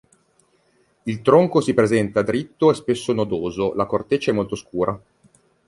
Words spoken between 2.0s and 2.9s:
dritto e